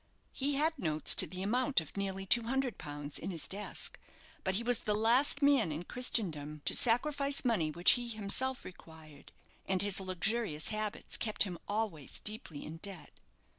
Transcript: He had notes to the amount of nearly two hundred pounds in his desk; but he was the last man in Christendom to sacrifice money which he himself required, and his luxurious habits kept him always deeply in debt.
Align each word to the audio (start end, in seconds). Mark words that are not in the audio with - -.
He 0.33 0.55
had 0.55 0.79
notes 0.79 1.13
to 1.13 1.27
the 1.27 1.43
amount 1.43 1.79
of 1.79 1.95
nearly 1.95 2.25
two 2.25 2.41
hundred 2.41 2.79
pounds 2.79 3.19
in 3.19 3.29
his 3.29 3.47
desk; 3.47 3.99
but 4.43 4.55
he 4.55 4.63
was 4.63 4.79
the 4.79 4.95
last 4.95 5.43
man 5.43 5.71
in 5.71 5.83
Christendom 5.83 6.63
to 6.65 6.73
sacrifice 6.75 7.45
money 7.45 7.69
which 7.69 7.91
he 7.91 8.07
himself 8.07 8.65
required, 8.65 9.31
and 9.67 9.83
his 9.83 9.99
luxurious 9.99 10.69
habits 10.69 11.17
kept 11.17 11.43
him 11.43 11.59
always 11.67 12.17
deeply 12.19 12.65
in 12.65 12.77
debt. 12.77 13.11